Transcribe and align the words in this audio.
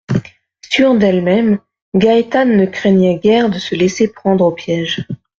Sûre 0.67 0.95
d’elle-même, 0.95 1.59
Gaétane 1.93 2.57
ne 2.57 2.65
craignait 2.65 3.19
guère 3.19 3.51
de 3.51 3.59
se 3.59 3.75
laisser 3.75 4.07
prendre 4.11 4.43
au 4.45 4.51
piège. 4.51 5.05